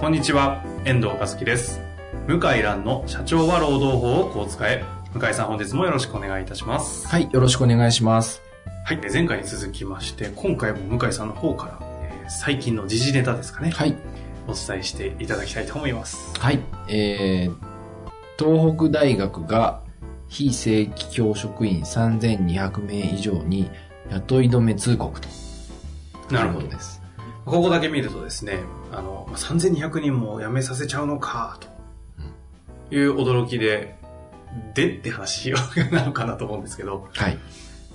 [0.00, 1.78] こんにちは、遠藤和樹です。
[2.26, 4.82] 向井蘭の社長は労働法をこう使え。
[5.12, 7.06] 向井さん本日もよろしくお願いいたします。
[7.06, 8.40] はい、よろしくお願いします。
[8.86, 13.94] はい、で前回に続きまして、今回も向井さんの方から、えー最近の時事ネタですかね、はい、
[14.48, 16.32] お伝えしていただきたいと思います。
[16.40, 17.54] はい、えー、
[18.38, 19.82] 東北大学が
[20.28, 23.70] 非正規教職員3200名以上に
[24.08, 25.28] 雇い止め通告と。
[26.30, 26.99] なるほどです。
[27.50, 28.60] ここだけ見るとですね、
[28.92, 31.58] あの、まあ3200人も辞めさせちゃうのか、
[32.88, 33.98] という驚きで、
[34.74, 35.52] でって話
[35.92, 37.38] なのかなと思うんですけど、はい。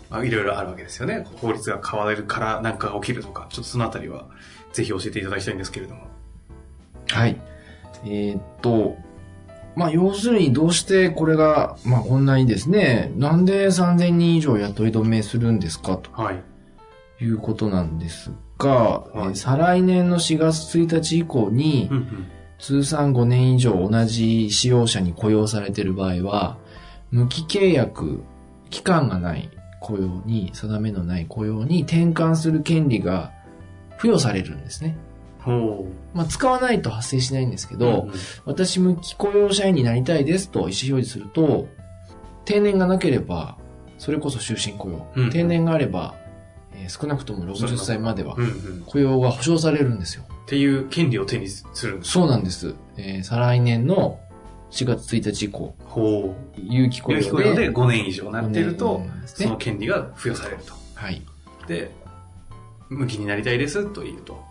[0.10, 1.26] まあ、いろいろあるわけですよね。
[1.42, 4.28] 法律が変わるから何かが起きるとか、ちょっとそのあたりは
[4.72, 6.08] ぜひ教えていただきたいんですけれども。
[7.08, 7.40] はい。
[8.04, 8.98] えーっと、
[9.76, 16.42] まあ、要するにどうしてこれが、まあ、こんなにですね、なんで3000人以上雇い止めするんですかとはい。
[17.22, 22.28] いうことなんですが、はいえー再来年の4月1日以降に、うんうん。
[22.58, 26.58] 通算5年以上同じ使用者に雇用されている場合は、
[27.12, 28.24] 無期契約、
[28.70, 29.50] 期間がない
[29.82, 33.34] 雇用に、定めのない雇用に転換する権利が
[33.98, 34.96] 付与されるんですね。
[35.40, 37.78] ほまあ、使わないと発生しないんですけう。
[37.78, 38.12] ど、んん
[38.46, 40.74] 私無期雇用社員になりたいですと意思表
[41.06, 41.68] 示すると、
[42.46, 43.58] 定年がなければ、
[43.98, 45.08] それこそ終身雇用。
[45.16, 46.16] うん定年があれば、
[46.86, 48.84] えー少なくとも60歳まではうんうん。
[48.86, 50.24] 雇用が保障されるんですよ。
[50.46, 52.12] っていう権利を手にするんです。
[52.12, 52.76] そうなんです。
[52.98, 54.20] えー再来年の
[54.72, 56.60] 4月1日以降、ほう。
[56.62, 57.26] 有期雇用で。
[57.26, 59.56] 有期雇用で5年以上なっていると5、年ですそのね。
[59.60, 60.74] 権利が付与されると。
[60.96, 61.22] はい。
[61.68, 61.92] で、
[62.90, 64.44] 無期になりたいですと言うと。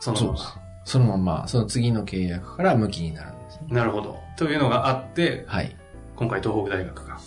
[0.00, 0.92] そのまそうです。
[0.92, 3.66] そのまま、その次の契約から無期になるんですね。
[3.68, 3.76] ま。
[3.78, 4.18] なるほど。
[4.36, 5.76] というのがあって、はい。
[6.16, 7.18] 今回東北大学が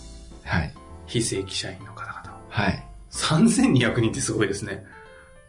[0.44, 0.74] はい。
[1.06, 2.42] 非正規社員の方々を。
[2.50, 2.83] はい。
[3.14, 4.84] 3200人ってすごいですね。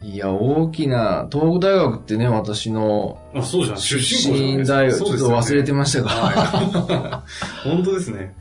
[0.02, 3.78] いや、大きな、東北大学ってね、私のあ、そうじゃん。
[3.78, 7.22] 出出身大学、ちょっと忘れてまましたが、は
[7.64, 7.64] い。
[7.68, 8.36] 本当ですね。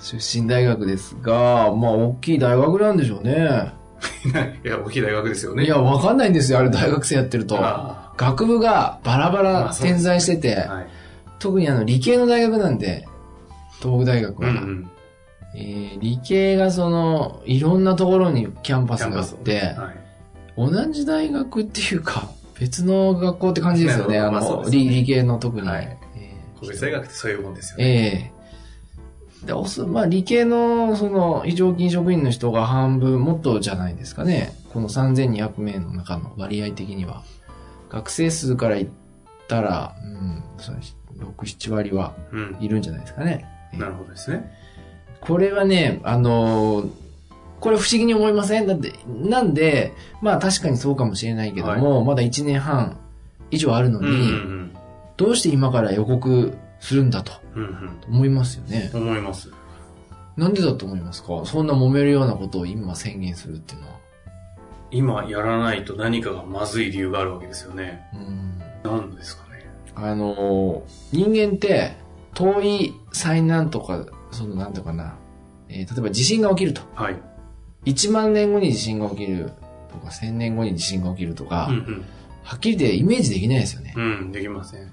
[0.00, 3.72] 出身大学ですが、まあ、大きい大学なんでしょうね。
[4.64, 5.64] いや、大きい大学ですよね。
[5.64, 7.56] いや、わかんないんですよ、あれ大学生やってると。
[7.58, 10.86] あ学部がバラバまラ点在してて、ーはい。
[11.38, 13.08] 特にあの、理系の大学なんで、
[13.80, 14.48] 東北大学は。
[14.48, 14.90] うんうん。
[15.54, 20.02] えー理系がその、いろんなところにキャンパスがあって、はい。
[20.56, 24.18] 同じ大学っていうか、別の学校って感じですよね。
[24.18, 25.66] あの、まあね理理系の特に。
[25.66, 28.30] はいえ国立大学ってそういうもんですよーね。
[28.32, 28.42] ええ
[29.46, 34.54] で、おそ、まあ、理系の、その、非常勤職員の人が半分、もっとじゃないですかね。
[34.72, 37.24] この3200名の中の割合的には。
[37.90, 38.88] 学生数から言っ
[39.48, 40.76] たら、うん、そう
[41.18, 42.56] 6、7割はうん。
[42.60, 43.44] いるんじゃないですかね。
[43.72, 44.52] えーなるほどですね。
[45.22, 46.90] これはね、あのー
[47.60, 48.66] これ不思議に思いません？
[48.66, 52.96] だって、なんで、まあ確かにそうかもしれないけども、まだ1年半
[53.52, 54.72] 以上あるのに、うんうん
[55.16, 57.62] どうして今から予告するんだとうん。
[57.62, 58.90] うん思いますよね。
[58.92, 59.02] うん。
[59.02, 59.48] 思います。
[60.36, 61.42] なんでだと思いますか？
[61.44, 63.92] そんな揉めるようなことを今宣言するっていうのは。
[64.90, 68.02] 今やらないと何かがまずい理由があるわけですよね。
[68.12, 69.70] うん何ですかね。
[69.94, 70.80] あのー
[71.12, 71.92] 人間って、
[72.34, 75.14] 遠い災難とか、そのなんとかな、
[75.68, 76.82] えー例えば地震が起きると。
[76.94, 77.16] はい。
[77.84, 79.52] 1万年後に地震が起きる
[79.90, 82.04] とか、1000年後に地震が起きるとか、うん
[82.44, 83.94] はっきり言ってイメージできないですよね。
[83.96, 84.04] うん。
[84.04, 84.90] うん、できません。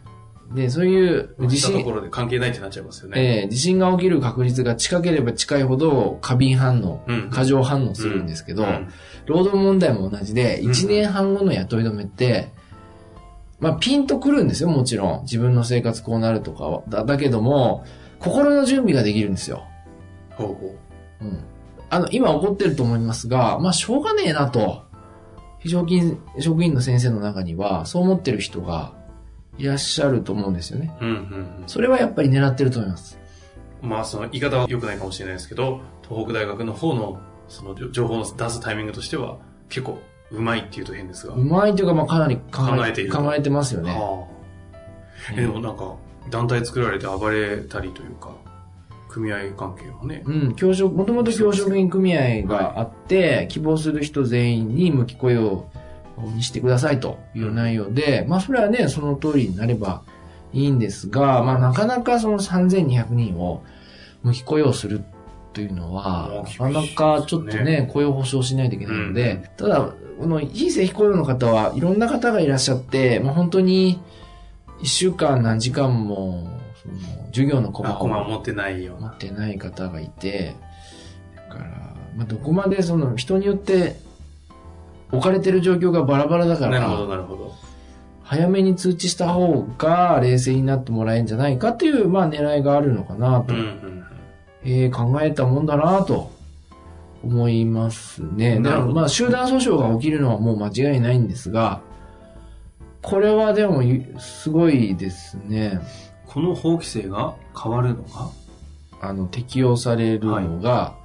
[0.54, 3.44] で、そういう地震地したとこ、ろで関係ないってなっちゃいますよね。
[3.44, 7.30] えー地震が起きる確率が近ければ近いほど過敏反応、うん。
[7.30, 8.88] 過剰反応するんですけど、うん
[9.26, 12.52] 労働問題も同じで、うん1年半後の雇い止めって、
[13.59, 15.22] まあピンとくるんですよ、もちろん。
[15.24, 17.84] 自分の生活こうなるとかだけども、
[18.20, 19.66] 心の準備ができるんですよ。
[20.32, 20.76] ほうほ
[21.22, 21.44] うん。
[21.90, 24.84] あの、今起こってると思いますが、まあしょうがねえなと。
[25.60, 28.94] 非常勤職員の先生の中には、そう思ってる人が
[29.58, 30.96] いらっしゃると思うんですよね。
[31.02, 31.06] う。
[31.06, 33.20] うんうんそれはやっぱり狙ってると思います。
[33.84, 33.90] うん。
[33.90, 39.38] まあ、その言い方は良くないかもしれないですけど、東北大学の方の、その情報の出すタイミングとしては、
[39.70, 40.00] 結構、
[40.32, 41.34] うまいっていうと変ですが。
[41.34, 43.92] うまいというか、まあかなり考考えていると考えてますよね。
[43.92, 44.28] は
[45.32, 45.96] あえでもなんか、
[46.30, 48.32] 団体作られて暴れたりというか、
[49.10, 50.24] 組合関係もね。
[50.26, 55.66] うん、教職、もともと教職員組合があって、希望する人全員に無期雇用
[56.18, 60.04] にしてくださいという内容で、まあそれはね、その通りになれば
[60.54, 63.64] いいんですが、まあなかなかその3200人を
[64.24, 65.04] 無期雇用する
[65.54, 74.00] というのは、なかなかちょっとね、雇用保障しないといけないので、ただ、この非正規雇用の方はいろんな方がいらっしゃって、まあ本当に
[74.81, 76.49] 一週間何時間も、
[76.81, 79.09] その授業のコマあ、コマを持ってないような。
[79.09, 80.55] 持ってない方がいて、
[81.35, 81.66] だから、
[82.16, 83.97] まあ、どこまでその人によって
[85.11, 87.55] 置かれてる状況がバラバラだかなるほど、ら、なるほど。
[88.23, 94.05] 早めに通知した方が冷静になってもらえるんじゃないかっていう、まあ狙いがあるのかなと、うん、うん。
[94.64, 96.32] えー考えたもんだなと
[97.23, 98.55] 思いますね。
[98.55, 101.82] でなるほどもまあ集団訴訟が起きるのはもう間違いないんですが、
[103.01, 103.81] これはでも
[104.19, 105.79] すごいですね。
[106.28, 108.29] この法規制が変わるのが？
[109.01, 110.96] あの、適用されるのが、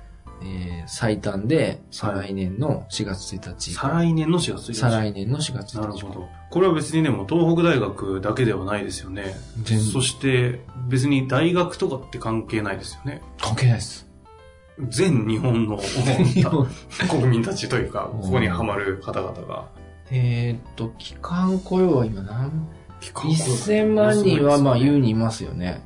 [0.42, 3.72] えー最短で、再来年の4月1日。
[3.72, 4.80] 再来年の4月1日。
[4.80, 5.80] 再来年の4月1日。
[5.80, 6.28] なるほど。
[6.50, 9.34] これは別にね、もう東北大学だけではないですよね。
[9.62, 13.22] 全そして、別に大学とかって関係ないですよね。
[13.40, 14.06] 関係ないです。
[14.88, 15.78] 全日本の
[17.08, 19.64] 国民たちというか、ここにハマる方々が。
[20.10, 22.50] えーっと、期間雇用は今何？
[23.00, 25.82] 期間雇用 ?1000 万人はまあ優にいますよね。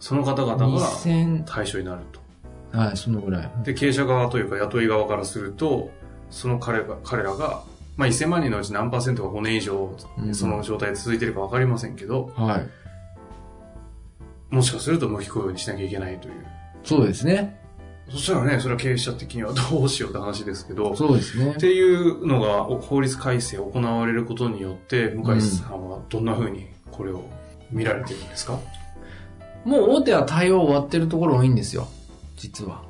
[0.00, 2.20] その方々が2000、対象になると。
[2.78, 3.50] はい、そのぐらい。
[3.64, 5.90] で、経営者側というか雇い側からすると、
[6.30, 7.62] その彼が、彼らが、
[7.96, 14.54] まあ1000万人のうち何パーセントが5年以上、うんその状態で続いてるかわかりませんけど、はい。
[14.54, 16.34] もしかすると無期雇用にしなきゃいけないという。
[16.82, 17.63] そうですね。
[18.10, 21.56] そしたらね、それは経営者的にはどうしようって話ですけど、そうですねっ。
[21.56, 27.24] ていうのが法律改正行われることによって、向井さんはどんな風にこれを
[27.70, 28.58] 見られてるんですか、
[29.64, 31.88] もう大手は対応終わってるところ多いんですよ。
[32.36, 32.82] 実は。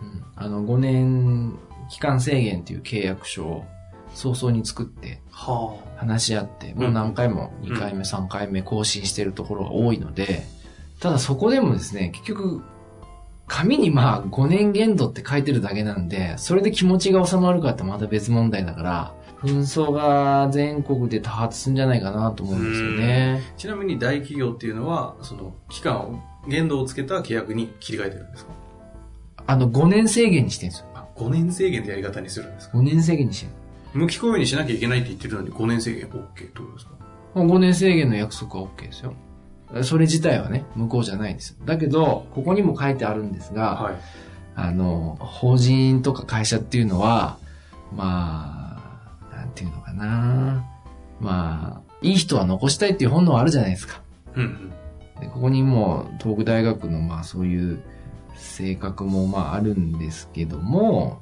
[0.00, 0.24] うん。
[0.36, 1.58] あの、5年
[1.90, 3.64] 期間制限っていう契約書を
[4.14, 10.44] 早々に作って、は話し合って、もう何回も2回目、3回目更新してるところが多いので、
[11.00, 12.62] ただそこでもですね、結局、
[13.48, 23.42] 紙にまあ5年限度って書いてるだけなんで、それで気持ちが収まるかってまた別問題だから、紛争が全国で多発するんじゃないかなと思うんですよね。
[23.56, 28.52] ちなみに大企業っていうのは、その期間を、限度をつけた契約に切り替えてるんですか？
[29.46, 30.86] あの5年制限にしてるんですよ。
[30.94, 33.52] あ、5年制限でやり方にするんですか？5年制限にしてる。
[33.94, 36.92] 無期雇用にしなきゃいけないって言ってるのに5年制限 OK ってことですか？
[37.34, 39.14] もう5年制限の約束は OK ですよ。
[39.82, 41.56] それ自体はね、無効じゃないです。
[41.64, 43.94] だけど、ここにも書いてあるんですが、はい。
[44.54, 47.38] あの、法人とか会社っていうのは、
[47.94, 48.80] ま
[49.30, 50.64] あ、なんていうのかな。
[51.20, 54.00] まあ、いい人は残したいっていう本能あるじゃないですか。
[54.34, 54.70] うんうん。
[55.20, 57.82] でここにも、東北大学のまあそういう
[58.36, 61.20] 性格もまああるんですけども、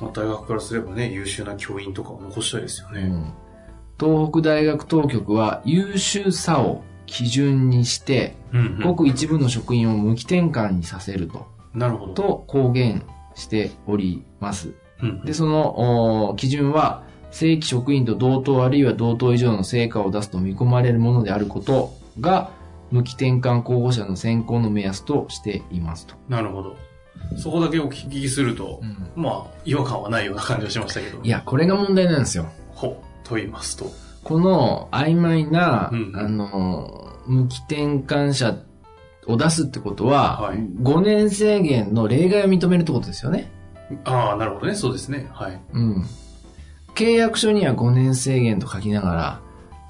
[0.00, 3.02] まあ、大学からすればね、優秀な教員とかを残したいですよね。
[3.02, 3.32] うん
[4.00, 8.80] 東北大学当局は優秀さを基準にして、うん、うん。
[8.80, 12.14] ごく一部の職員を無期転換にさせると、なるほど。
[12.14, 13.02] と公言
[13.34, 14.74] しております。
[15.02, 15.24] うん。
[15.24, 22.50] で、そのお基準は、正規職員と同等あるいは同等以上の成果を出すと見込まれるものであることが、
[22.90, 26.14] 無期転換候補者の選考の目安としていますと。
[26.28, 26.76] なるほど。
[27.36, 28.80] そこだけお聞きすると、
[29.14, 31.22] まあ、違和感はないような感じはしましたけど。
[31.22, 32.46] いや、これが問題なんですよ。
[32.74, 34.07] ほ、と言いますと。
[34.24, 38.56] この曖昧な、うんあの、無期転換者
[39.26, 43.50] を出すってことは、はい5年制限の例外を認めるってことですよね。
[44.04, 44.74] ああ、なるほどね。
[44.74, 45.28] そうですね。
[45.32, 45.60] はい。
[45.72, 46.06] うん。
[46.94, 49.40] 契約書には5年制限と書きながら、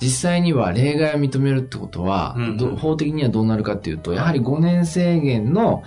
[0.00, 5.82] 実際には例外を認めるってことは、うんうんど法的にはどうなるかっていうと、やはり5年制限の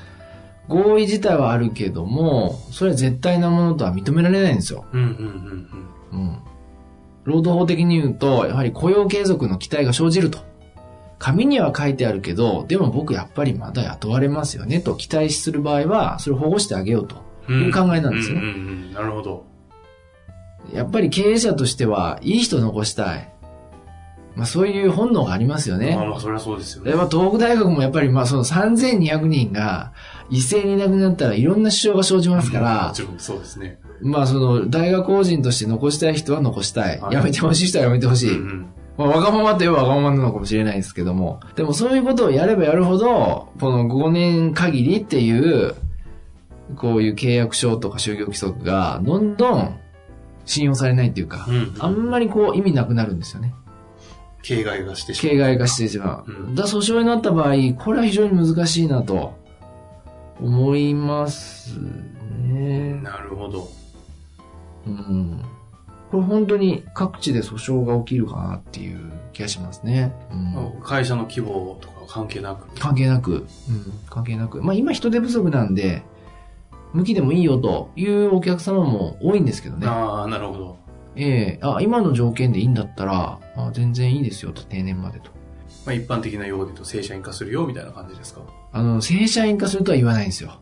[0.68, 4.86] 合意自体はあるけども、それは絶対なものとは認められないんですよ。
[4.92, 5.08] うん、うん、
[6.12, 6.38] うん、うん。
[7.24, 10.40] 労働法的に言うと、やはり雇用継続の期待が生じると。
[11.20, 17.16] 紙には書いてあるけど、でも僕やっぱりまだ雇われますよねと期待する場合は、それを保護してあげようと
[17.48, 17.62] うん。
[17.66, 18.52] いう考えなんですようん、うん、う
[18.90, 18.94] ん。
[18.94, 19.46] なるほど。
[20.74, 23.31] やっぱり経営者としては、いい人残したい。
[24.36, 25.96] まあそういう本能がありますよね。
[25.96, 26.98] まあまあ、それはそうですよねで。
[26.98, 29.94] まあ東北大学もやっぱりまあその3200人が
[30.30, 33.80] 一斉にいなくなったらいろんな支障が生じますかもら、ちろんそうですね。
[34.02, 37.00] まあその大学法人として残したい人は残したい。
[37.00, 38.38] はいやめてほしい人はやめてほしい。
[38.38, 41.40] うんうんまあ、わがままといえばわがままなのかもしれないですけども。
[41.56, 45.76] でもそういうことをやればやるほど、この5年限りっていう、
[46.76, 49.80] こういう契約書とか就業規則がどんどん
[50.46, 53.54] 信用されないっていうか、うんあんまりこう意味なくなるんですよね。
[54.42, 55.36] 形骸がしてしまう。
[55.36, 56.32] 形骸化してしまう。
[56.32, 59.34] うんだ訴訟になった場合、これは非常に難しいなと
[60.40, 61.80] 思います
[62.48, 63.00] ね。
[63.04, 63.70] なるほど。
[64.88, 65.42] うん。
[66.10, 70.14] これ本当に各地で訴訟が起きるかなっていう気がしますね。
[70.32, 72.68] うん、会社の規模とかは関係なく？
[72.80, 73.48] 関係なく、うん、
[74.10, 74.62] 関係なく。
[74.62, 76.04] まあ今人手不足なんで、
[76.94, 79.88] 向きでもいいよというお客様も多いんですけどね。
[79.88, 80.78] ああ、なるほど。
[81.16, 85.32] ええあ、今の条件でいいんだったら、あ全然いいですよと、定年までと。
[85.86, 88.42] まあ一般的な用語で言うと正社員化するよみたいな感じですか？
[88.72, 90.60] あの、正社員化するとは言わないんですよ。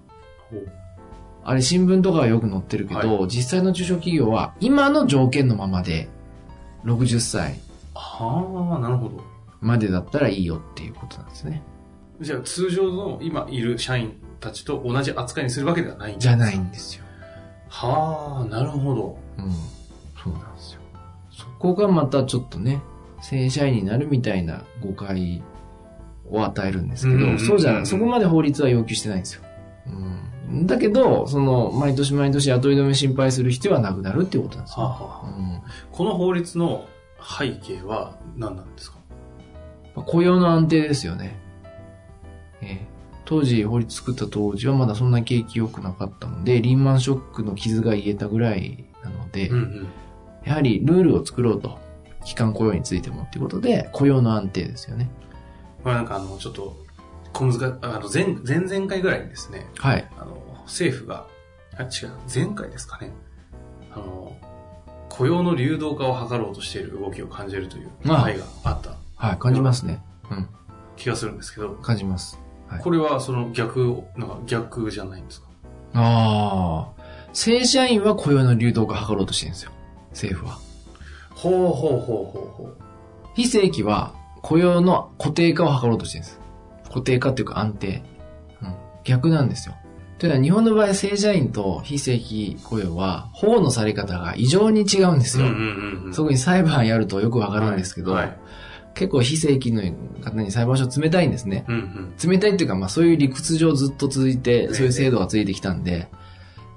[1.44, 6.10] あれ新聞とかはよく載ってるけど、実際の中小企業は今の条件のままで、
[6.86, 7.60] 60歳
[7.94, 9.24] はあ、なるほど。
[9.62, 11.62] までだったらいいよっていうことなんですね。
[12.22, 17.06] じゃあ通常の今いる社員たちと同じ扱いにするわけではないんですじゃないんですよ。
[17.70, 19.18] はあ、なるほど。
[19.38, 19.52] うん。
[20.24, 20.82] そうなんですよ。
[21.32, 22.82] そこがまたちょっとね、
[23.22, 25.44] 正社員になるみたいな誤解
[26.30, 27.86] を与えるんですけど、うんうんうんそうじゃない。
[27.86, 29.44] そこまで法律は要求してないんですよ。
[29.88, 30.68] うん。
[30.68, 34.84] だけど、その、毎年毎年雇い止め心配する必要はなくなるっていうことなんですよ。
[34.86, 35.62] はあ、はあ、うん
[35.92, 36.86] この法律の
[37.22, 38.98] 背景は何なんですか？
[39.96, 41.38] まあ雇用の安定ですよね。
[42.62, 42.88] ええ
[43.26, 49.88] 当時、法律作った当時はまだそんな景気良くなかったので、リーマンショックの傷が癒えたぐらいなので、うんうん。
[50.50, 51.78] やはりルールを作ろうと。
[52.26, 55.10] 期間雇用についてもっていうことで、雇用の安定ですよね。
[55.84, 56.76] これなんかあの、ちょっと、
[57.32, 60.06] 小難か、あの、前、前々回ぐらいにですね、はい。
[60.18, 61.26] あの、政府が、
[61.78, 63.14] あ、違う、前回ですかね。
[63.94, 64.36] あの、
[65.08, 70.04] 雇用の流動化を図ろうとしている動きを感じるというああ回があったはい、感じますね。
[70.30, 70.48] うん、
[70.98, 72.38] 気がするんですけど、感じます。
[72.68, 75.48] はいこれはその逆、なんか逆じゃないんですか？
[75.94, 77.02] ああ。
[77.34, 79.72] 正社員は雇用の流動化を図ろうとしてるんですよ。
[80.28, 80.60] 政府は。
[81.36, 82.76] ほうほうほうほうほ
[83.36, 86.40] 非正規は雇用の固定化を図ろうとしてるんです。
[86.90, 88.04] 固定化っていうか安定。
[88.62, 88.74] うん。
[89.04, 89.76] 逆なんですよ。
[90.18, 95.44] というのは日本の場合正社員と非正規雇用は保護のされ方が異常に違うんですう。
[95.44, 95.52] うよ。
[95.52, 96.14] んうんうんうん。
[96.14, 98.38] そこに裁判やるとよくわかるんですけど、はいはい
[98.96, 99.82] 結構非正規の
[100.22, 101.64] 方に裁判所冷たいんですね。
[101.70, 102.32] うんうん。
[102.32, 106.20] 冷たいっていうか、まあそういう理屈上ずっと続いて、ねそういう制度が続いてきたんで、まあ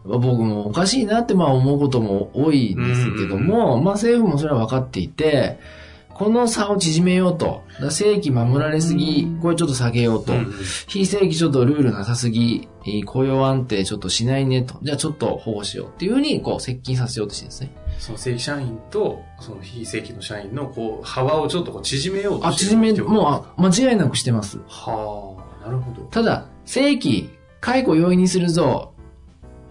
[0.05, 5.59] 僕もおかしいなってまあ思うことも多いんですけども、まあ政府もそれは分かっていて、
[6.15, 7.63] この差を縮めようと。
[7.91, 10.35] 正規守られすぎ、これちょっと下げようと。
[10.87, 14.79] 非正規ちょっとルールなさすぎ、えー雇用安定ちょっとしないねと。
[14.83, 17.71] じゃあちょっと保護しようっていうふうに、こう接近させようとしてるんですね。
[17.99, 24.59] その正規社員と、その非正規の社員の、こう、幅をちょっとこう縮めようとあ、して縮め、ってこともうあ間違いなくしてます。
[24.69, 26.03] はあ、なるほど。
[26.11, 27.31] ただ、正規、
[27.61, 28.92] 解雇容易にするぞ、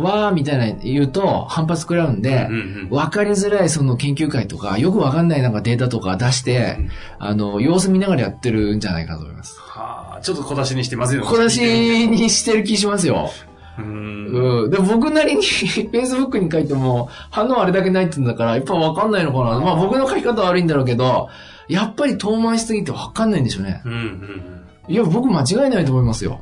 [0.01, 6.89] わーみたいな言うと反発食らうんでうん、うんわかりづらいその研究会とか、よくわかんないなんかデータとか出してうん、
[7.19, 9.59] あの、様子見ながらやってるんじゃないかと思います。
[9.59, 11.61] はあ、ちょっと小出しにしてまずいのか小出し
[12.07, 13.29] にしてる気しますよ。
[13.77, 14.63] うーん。
[14.63, 14.69] うん。
[14.69, 19.59] で、僕なりに Facebook に書いても、反応あれだけないって言うんだから、やっぱわかんないのかな。
[19.59, 21.29] まあ僕の書き方は悪いんだろうけど、
[21.67, 23.81] やっぱり遠回しすぎてわかんないんでしょうね。
[23.85, 26.41] うんうんいや、僕間違いないと思いますよ。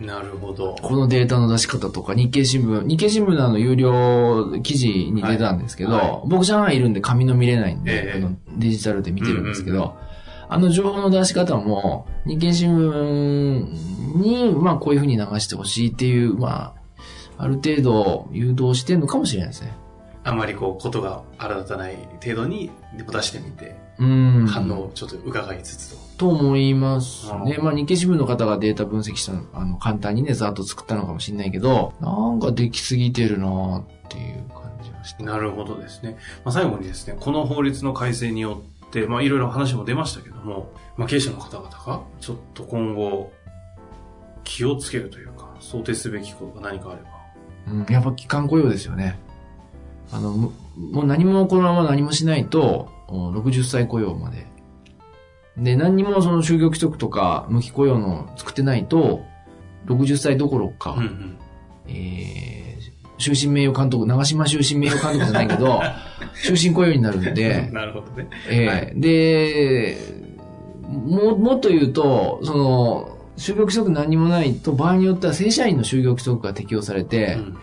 [0.00, 0.06] うん。
[0.06, 0.76] なるほど。
[0.80, 10.08] このデータの出し方とか、日経新聞、日経新聞のあの有料記事に出たんですけど、はいはい僕上海いるんで紙の見れないんで、ええあのデジタルで見てるんですけど、うんうん
[10.50, 16.74] あの情報の出し方も、日経新聞に、まあこういうふうに流してほしいっていう、ま
[17.36, 19.74] あ、ある程度誘導してるのかもしれないですね。
[20.24, 24.46] あまりこう、ことが荒立たない程度に出してみて、うん。
[24.46, 26.07] 反応をちょっと伺いつつと。
[26.18, 27.54] と思いますね。
[27.56, 35.22] うんまあ日経新聞の方がデータ分析したの、あの、簡単にね、ざっと作ったのかもしれないけど、なんかできすぎてるなーっていう感じがして。
[35.22, 36.18] なるほどですね。
[36.44, 43.32] まあ、最後にですね、この法律の改正によって、まあ、いろいろ話も出ましたけども、まあ、経営者の方々が、ちょっと今後、
[44.42, 47.08] 気をつけるというか、想定すべきことが何かあれば。
[47.70, 49.18] うん、やっぱ期間雇用ですよね。
[50.10, 54.46] あの、ももう何もこのまま何もしないと、お60歳雇用まで。
[55.58, 59.24] で、何にもその就業規則とか無期雇用の作ってないと、
[59.86, 61.38] 60歳どころか、うんうん。
[61.88, 65.80] えー、終身名誉監督、長島終身名誉監督じゃないけど、
[66.44, 68.28] 終身雇用になるんで、なるほどね。
[68.48, 69.98] ええはいで、
[70.88, 77.56] も、もっと言うと、その、就業規則何にもないと、場合によっては正社員の就業規則が適用されて、うんうん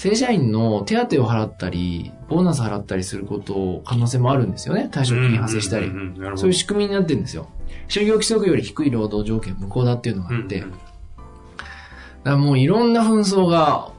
[0.00, 4.88] 正社員の手当を払ったり、ボーナス払ったりすること、可能性もあるんですよね。
[4.90, 5.92] 退職金発生したりうん。
[5.92, 7.50] うんうんなるほどそういう仕組みになってるんですよ。
[7.88, 13.92] 就業規則より低い労働条件無効だっていうのがあって、うんうんだからもういろんな紛争が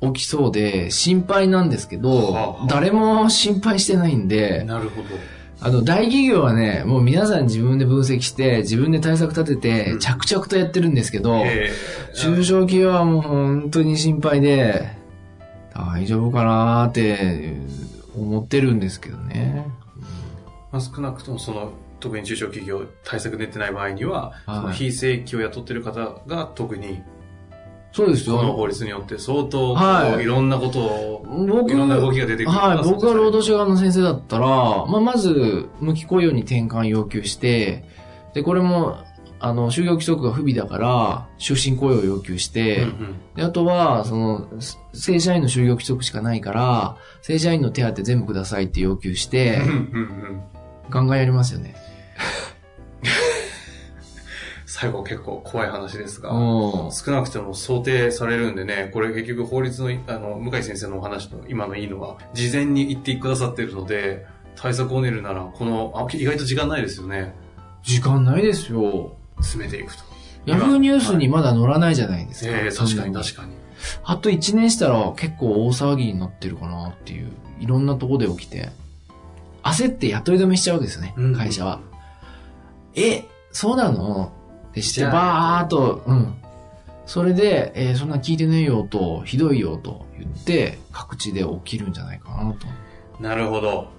[0.00, 5.08] 起きそうで、心配なんですけど、はあはあ誰も心配してないんで、なるほど。
[5.60, 11.70] あの、大企業はね、もう皆さん自分で分析して、自分で対策立てて、うん着々とやってるんですけど、え
[12.14, 15.01] 中小企業はもう本当に心配で、
[15.74, 17.56] 大丈夫かなーって
[18.16, 19.66] 思ってるんですけどね。
[20.70, 27.00] まあ、少なくともその、特に中小企業対策出てない場合には、はいその非正規を雇ってる方が特に、
[27.92, 28.38] そうですよ。
[28.38, 37.84] その法律によって相当、はいいろんなことを、僕いろんな動きが出てくるはい、僕が労働者者側の先生だったら、まあ、まず、無期雇用に転換要求して、
[38.34, 38.96] で、これも、
[39.42, 42.86] あの、就業規則が不備だから、終身雇用を要求して、
[43.34, 49.60] で、あとは、その、す正社員の就業規則しかないから、正社員の手当全部くださいって要求して、
[50.90, 51.74] ガンガンやりますよね。
[54.64, 67.34] 最後結構怖い話ですが、うん少なくとも想定されるんでね、これ結局法律の、あの、向井先生のお話の今のいいのは、事前に言ってくださってるので、対策を練るなら、この、あ、意外と時間ないですよね。
[67.82, 69.16] 時間ないですよ。
[69.38, 70.04] 詰めていくと。
[70.46, 72.50] ヤフーニュースにまだ載らないじゃないですか。
[72.50, 73.52] ええ確かに確かに。
[74.04, 78.70] あと1年したら結構大騒ぎになってるかなっていう、いろんなとこで起きて、
[79.62, 81.80] 焦って雇い止めしちゃうわけですよね、うん会社は。
[82.94, 84.32] え、そうなの？
[84.70, 86.34] ってして、じゃあバーっと、うん。
[87.06, 92.66] それで、えーそんな聞いてねえよと、ひどいよと言って、各地で起きるんじゃないかなと。
[93.22, 93.90] なるほど。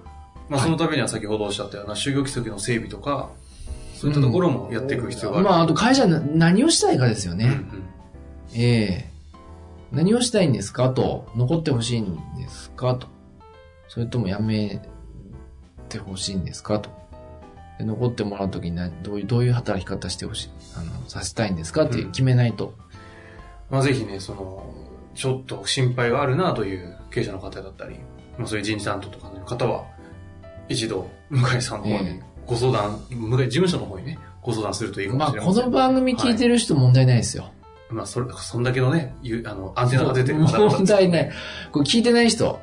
[0.48, 3.30] まあ、はいそのためには先ほどおっしゃったような就業規則の整備とか、
[4.04, 5.46] そういったところもやっていく必要がある。
[5.46, 7.46] まあ、あと会社な何をしたいかですよね。
[7.46, 7.82] うんうん
[8.56, 9.14] ええ
[9.90, 11.26] 何をしたいんですかと。
[11.36, 13.06] 残ってほしいんですかと。
[13.88, 14.80] それともやめ
[15.88, 16.90] てほしいんですかと。
[17.78, 22.74] で残ってもらうときになどういう、どういう働き方してほしい、あの、させたいんですかってうん決めないと。
[23.70, 24.74] まあ、ぜひね、その、
[25.14, 27.96] ちょっと心配があるなという経営者の方だったり、
[28.36, 29.86] まあ、そういう人事担当とかの方は、
[30.68, 35.64] 一度、向井さんの方にえご相談、事務所の方にね、ご相談するといいかもまあ、しれません。
[35.64, 37.50] この番組聞いてる人問題ないですよ。
[37.90, 41.30] まあ、それ、そんだけのね、ゆあの、アンテナが出てる問題ない。
[41.72, 42.60] これ聞いてない人。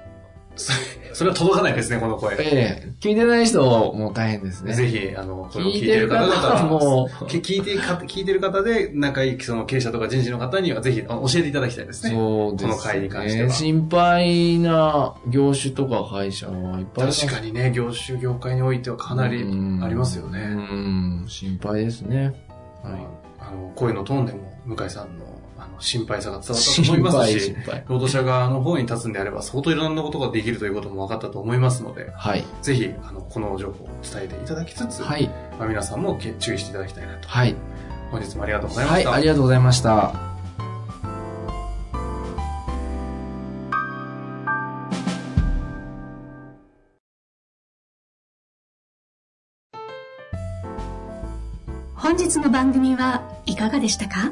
[1.13, 2.35] それは届かないですね、この声。
[2.39, 4.73] ええ聞いてない人もう大変ですね。
[4.73, 12.11] ぜひ、あの、これを聞聞いてる方々もう、き聞いてか、 聞いてる方で、仲いい、その経営者とか人事の方には、ぜひ、教えていただきたいですね。
[12.11, 12.71] そうですね。
[12.71, 20.39] この会に関しては心配な業種とか会社はいっぱい確かにね、業種業界においてはかなりありますようね。
[20.45, 22.33] ん、心配ですね。
[22.83, 23.07] はい。
[23.39, 25.25] あの、声のトーンでも、向井さんの、
[25.81, 27.55] 心配さが伝わったと思いますし。
[27.87, 32.45] 労働者側の方に立つんであれば、相当いろんなことができるということも分かったと思いますので、はい。
[32.61, 35.27] ぜひ、あの、この情報を伝えていただきつつ、はい。
[35.59, 37.27] まあ、皆さんもけ注意していただきたいなと。
[37.27, 37.55] はい。
[38.11, 39.13] 本日もありがとうございまはい、した。
[39.13, 40.13] ありがとうございました。
[51.95, 54.31] 本日の番組はいかがでしたか？